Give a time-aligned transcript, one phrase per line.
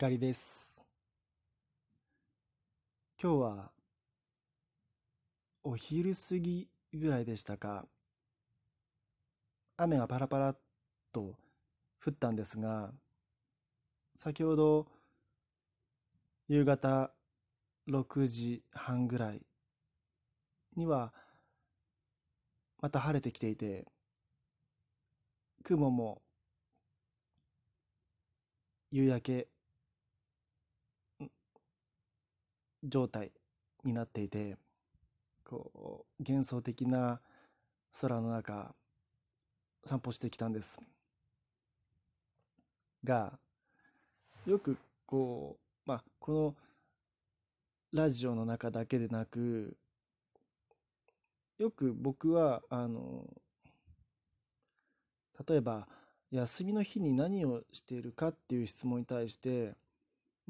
[0.00, 0.82] 光です。
[3.22, 3.70] 今日は
[5.62, 7.84] お昼過ぎぐらいでしたか、
[9.76, 10.58] 雨がパラパラっ
[11.12, 11.34] と
[12.02, 12.94] 降ったんですが、
[14.16, 14.86] 先ほど
[16.48, 17.12] 夕方
[17.86, 19.42] 6時半ぐらい
[20.76, 21.12] には
[22.80, 23.84] また晴れてきていて、
[25.62, 26.22] 雲も
[28.90, 29.48] 夕焼け
[32.84, 33.32] 状態
[33.84, 34.56] になっていて
[35.44, 37.20] こう幻想的な
[38.00, 38.74] 空の中
[39.84, 40.78] 散歩してきたんです。
[43.02, 43.38] が
[44.46, 46.54] よくこうまあこの
[47.92, 49.76] ラジオの中だけでなく
[51.58, 53.24] よく僕はあの
[55.48, 55.88] 例えば
[56.30, 59.74] 休みの日に何をしているかっていう質問に対して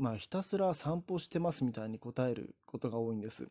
[0.01, 3.49] まあひたすら散歩してますみたいに答えることが多いんです。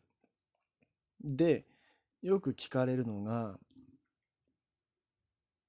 [1.24, 1.64] で、
[2.24, 3.60] よく聞かれるのが、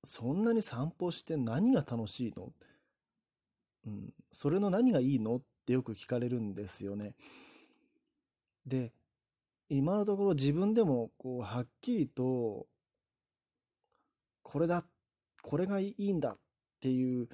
[0.05, 2.55] そんなに散歩して何が楽しいの？
[3.87, 5.37] うん、それの何がいいの？
[5.37, 7.15] ってよく聞かれるんですよね。
[8.65, 8.95] で、
[9.69, 12.67] 今のところ自分でもこうはっきりと、
[14.43, 14.87] これだ、
[15.43, 16.39] これがいいんだっ
[16.81, 17.29] ていう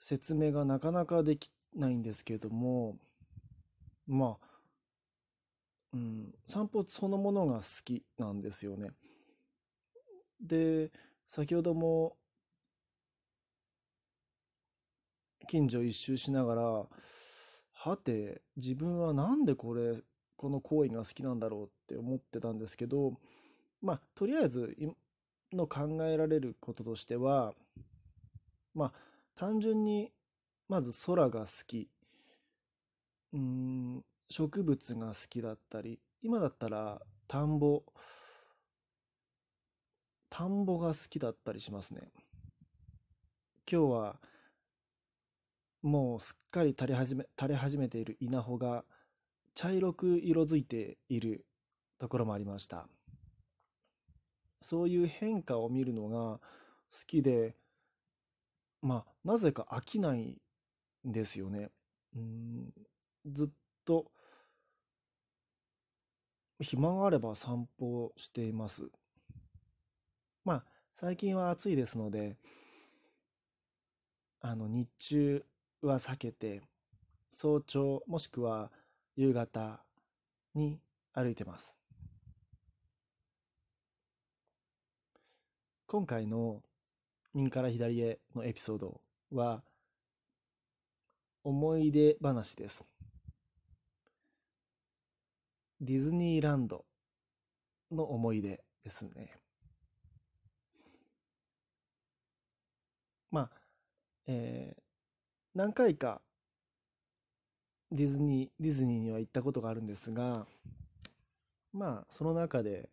[0.00, 2.98] 説明がなかなかできないんですけれども、
[4.06, 4.46] まあ、
[5.92, 8.90] うん、散歩そのものが好きなんですよね。
[10.40, 10.90] で、
[11.26, 12.16] 先ほども、
[15.48, 16.62] 近所一周しながら、
[17.72, 20.02] はて、自分はなんでこれ、
[20.36, 23.14] この行為が好きなんだろうって思ってたんですけど、
[23.82, 24.76] まあ、とりあえず、
[25.52, 27.54] の考えられることとしては、
[28.74, 28.92] まあ、
[29.34, 30.12] 単純に
[30.70, 31.88] まず空が好き。
[33.32, 37.82] うん、植物が好きだったり、今だったら田んぼ、
[40.28, 42.12] 田んぼが好きだったりしますね。
[43.68, 44.20] 今日は
[45.82, 48.84] もうすっかり垂れ始め、垂れ始めている稲穂が
[49.56, 51.46] 茶色く色づいている
[51.98, 52.86] ところもありました。
[54.60, 56.40] そういう変化を見るのが好
[57.08, 57.56] きで、
[58.82, 60.40] まあ、なぜか飽きない
[61.04, 61.70] ですよね。
[62.14, 62.72] うん、
[63.26, 63.48] ずっ
[63.84, 64.10] と
[66.60, 68.90] 暇があれば散歩をしています。
[70.44, 72.36] まあ、最近は暑いですので、
[74.40, 75.44] あの、日中
[75.82, 76.62] は避けて、
[77.30, 78.70] 早朝もしくは
[79.16, 79.82] 夕方
[80.54, 80.80] に
[81.12, 81.78] 歩いてます。
[85.86, 86.62] 今回の
[87.34, 89.00] 右から左へのエピソード
[89.32, 89.62] は、
[91.42, 92.84] 思い出話です。
[95.80, 96.84] ディズニーランド
[97.90, 99.32] の思い出ですね。
[103.30, 103.50] まあ、
[104.26, 104.82] えー、
[105.54, 106.20] 何回か
[107.92, 110.46] ディズニー、ディズニーには行ったことがあるんですが、
[111.72, 112.88] まあ、その中で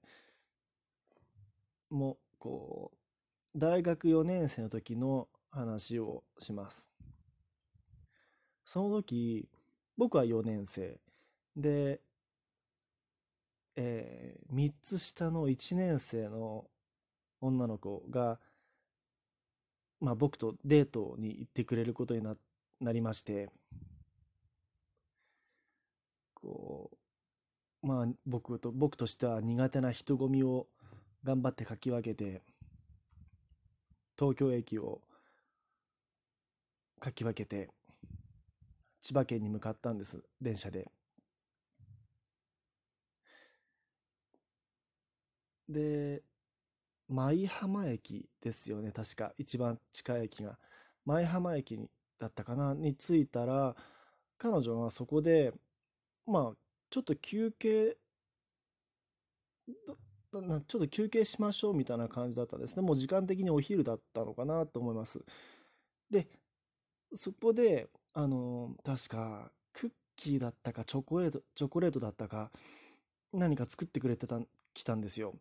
[1.89, 6.89] も、こう、大学4年生の時の話をします。
[8.67, 9.47] その時、
[9.97, 10.99] 僕は4年生。
[11.55, 12.01] で、
[13.77, 16.65] えー、3つ下の1年生の
[17.39, 18.39] 女の子が、
[20.01, 22.35] まあ僕とデートに行ってくれることにな
[22.81, 23.49] なりまして、
[26.33, 26.91] こ
[27.81, 30.67] う、まあ僕と、僕としては苦手な人混みを
[31.23, 32.41] 頑張ってかき分けて、
[34.19, 35.01] 東京駅を
[36.99, 37.69] かき分けて、
[39.01, 40.91] 千葉県に向かったんです、電車で。
[45.69, 46.23] で、
[47.09, 49.33] 舞浜駅ですよね、確か。
[49.37, 50.57] 一番近い駅が。
[51.05, 52.73] 舞浜駅にだったかな？
[52.73, 53.75] に着いたら、
[54.37, 55.53] 彼女がそこで、
[56.25, 56.57] まあ、
[56.89, 57.97] ちょっと休憩、
[59.67, 62.81] ちょっと休憩しましょうみたいな感じだったんですね。
[62.81, 65.23] もう時間的にお昼だったのかなと思います。
[66.09, 66.27] で、
[67.13, 67.89] そこで、
[68.19, 72.51] あの、確か、クッキーだったか、チョコレート、チョコレートだったか、
[73.31, 74.39] 何か作ってくれてた、
[74.73, 75.35] 来たんですよ。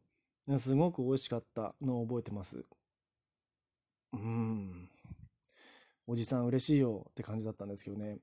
[0.58, 2.66] すごく美味しかったのを覚えてます。
[4.12, 4.90] うん。
[6.06, 8.18] おじさん嬉しいよって感じだったんですけどね。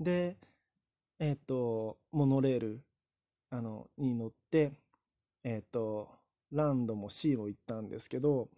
[0.00, 0.38] で、
[1.20, 2.80] えっ、と、モノレール、
[3.50, 4.72] あの、に乗って、
[5.44, 6.08] えっ、と、
[6.50, 8.48] ランドも C も行ったんですけど、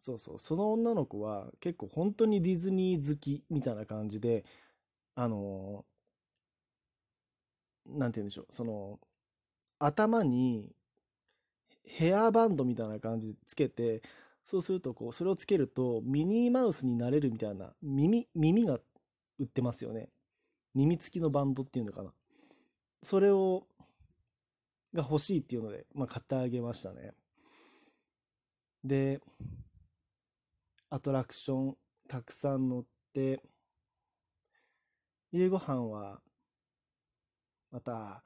[0.00, 4.44] そうそう、その女の子は結構本当にディズニー好きみたいな感じで、
[5.14, 8.98] あのーなんて言うんでしょう、その、
[9.78, 10.74] 頭に
[11.84, 14.02] ヘアバンドみたいな感じでつけて、
[14.44, 18.78] そうするとこう、それをつけるとミニーマウスになれるみたいな耳、耳が
[19.38, 20.08] 売ってますよね。
[20.74, 22.12] 耳付きのバンドっていうのかな。
[23.02, 23.66] それを、
[24.94, 27.12] が欲しいっていうので、まあ、買ってあげましたね。
[28.84, 29.20] で、
[30.90, 31.76] アトラクション
[32.08, 32.84] たくさん乗っ
[33.14, 33.40] て、
[35.30, 36.20] 夕ご飯は、
[37.70, 38.24] また、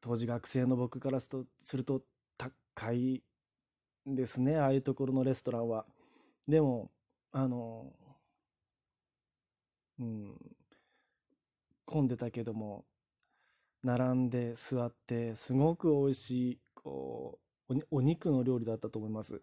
[0.00, 1.30] 当時学生の僕からす
[1.76, 2.02] ると、
[2.36, 3.22] 高い
[4.06, 5.86] ですね、ああいうところのレストランは。
[6.48, 6.90] でも、
[7.32, 7.92] あの、
[10.00, 10.56] うん、
[11.86, 12.84] 混んでたけども、
[13.84, 17.38] 並んで座って、すごく美味しい、こ
[17.68, 19.40] う、お肉の料理だったと思います。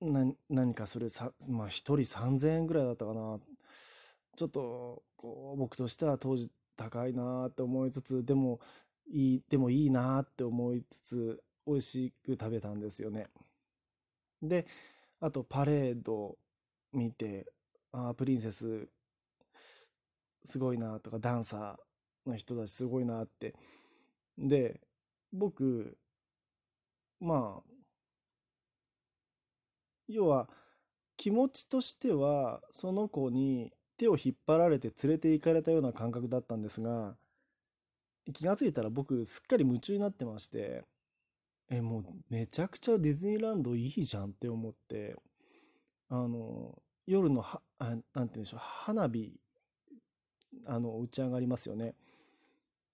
[0.00, 3.38] な、何かそれさ、まあ一人3000円ぐらいだったかな。
[4.36, 8.60] ちょっと、こう、僕としては当時高いなって思いつつ、でも、
[9.12, 13.28] いい、でもいいなって思いつつ、美味しく食べたんですよね。
[14.42, 14.66] で、
[15.20, 16.38] あとパレード
[16.92, 17.52] 見て、
[17.92, 18.88] ああ、プリンセス、
[20.44, 23.54] すごいなとか、ダンサーの人たちすごいなって。
[24.38, 24.80] で、
[25.32, 25.98] 僕、
[27.20, 27.70] まあ、
[30.10, 30.48] 要は、
[31.16, 37.16] 気持ちとしては、その子に手を引っ張られて連れて行かれたような感覚だったんですが、
[38.32, 40.84] 気がついたら僕すっかり夢中になってまして、
[41.68, 45.16] え、もうめちゃくちゃディズニーランドいいじゃんって思って、
[46.08, 49.38] あの、夜のは、あ、なんて言うんでしょう、花火、
[50.66, 51.94] あの、打ち上がりますよね。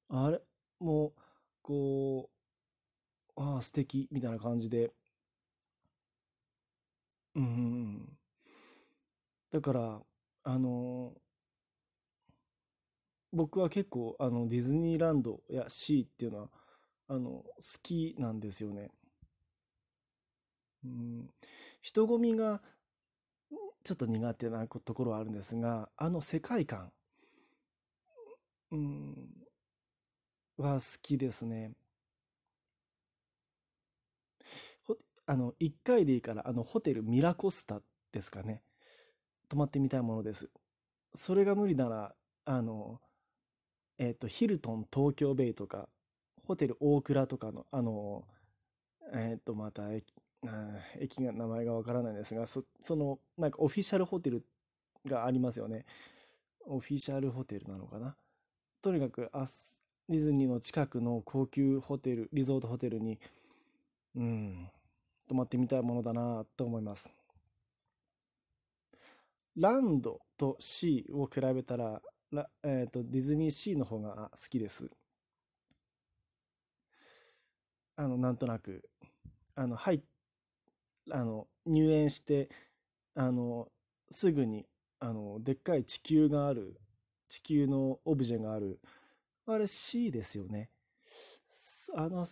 [0.09, 0.41] あれ、
[0.79, 1.12] もう、
[1.62, 2.31] こ
[3.37, 4.93] う、ああ、素敵、みたいな感じで、
[7.37, 8.19] うん。
[9.50, 10.03] だから、
[10.44, 11.15] あの
[13.33, 16.49] 僕は結構、あの、ディズニーランドやシーっていうのは、
[17.09, 17.44] あの、好
[17.83, 18.91] きなんですよね。
[20.85, 21.29] うん。
[21.83, 22.62] 人混みが
[23.85, 26.93] ちょっと苦手なところはあるんですが、あの世界観、
[28.71, 29.47] うん、
[30.59, 31.73] は好きですね。
[34.87, 37.82] ほ、あの、一回でいいから、あの、ホテルミラコスタ
[38.12, 38.62] ですかね。
[39.49, 40.49] 泊まってみたいものです。
[41.14, 42.14] それが無理なら、
[42.44, 43.00] あの、
[43.99, 45.88] えっと、ヒルトン東京ベイとか、
[46.46, 48.25] ホテル大倉とかの、あの、
[49.14, 54.44] えっと、また駅、が名前がわからないんですが、そ、その、なんかオフィシャルホテル
[55.06, 55.87] がありますよね。
[56.67, 58.17] オフィシャルホテルなのかな。
[58.82, 59.46] とにかく、あ、
[60.08, 63.19] ディズニーの近くの高級ホテル、リゾートホテルに、
[64.14, 64.70] うん、
[65.28, 67.12] 泊まってみたいものだなと思います。
[69.56, 72.02] ランドとシーを比べたら、
[72.62, 74.90] えっと、ディズニーシーの方が好きです。
[77.96, 78.88] あの、なんとなく、
[79.55, 80.02] あの、入、
[81.11, 82.50] あの、入園して、
[83.14, 83.69] あの、
[84.11, 84.67] すぐに、
[85.00, 86.81] あの、でっかい地球がある、
[87.28, 88.81] 地球のオブジェがある、
[89.46, 90.70] あれ C ですよね。
[91.94, 92.26] あの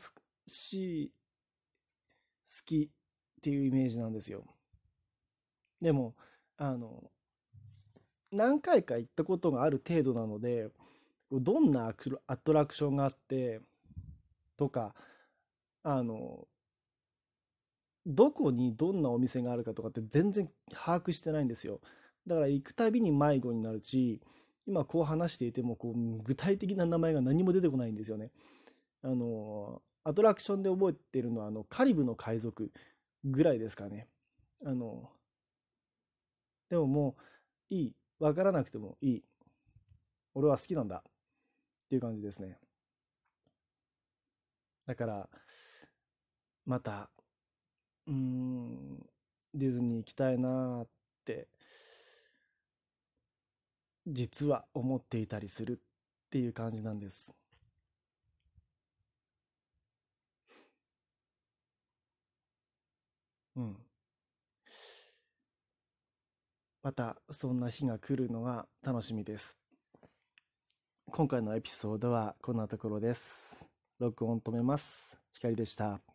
[0.46, 1.12] C、
[2.62, 4.44] きっていうイメージなんですよ。
[5.81, 6.15] でも、
[6.56, 7.11] あの、
[8.31, 10.69] 何回か行ったことがある程度なので、
[11.31, 11.93] どんな
[12.27, 13.61] アトラクションがあって、
[14.56, 14.94] とか、
[15.82, 16.46] あの、
[18.06, 21.81] どこにどんなお店があるかとかって全然把握してないんですよ。
[22.27, 24.20] だから行くたびに迷子になるし、
[24.67, 28.31] 今こう話していてもこう具体的な名前が何も出てこないんですよね。
[29.03, 32.70] あの、アトラクションで覚えてるのはあのカリブの海賊
[33.25, 34.06] ぐらいですかね。
[34.65, 35.11] あの、
[36.69, 37.17] でもも
[37.70, 37.93] ういい。
[38.19, 39.25] わからなくてもいい。
[40.34, 40.96] 俺は好きなんだ。
[40.96, 41.03] っ
[41.89, 42.58] ていう感じですね。
[44.87, 45.29] だから、
[46.67, 47.11] また、
[48.06, 48.99] うん、
[49.55, 50.89] ディズニー行きたいなっ
[51.25, 51.49] て、
[54.06, 55.81] 実は思っていたりする
[56.27, 57.32] っていう感じなんです。
[63.56, 63.77] うん。
[66.82, 69.56] またそんな日が来るのが楽しみです。
[71.06, 73.67] 今回のエピソードはこんなところです。
[73.99, 75.19] 録音止めます。
[75.32, 76.14] 光でした。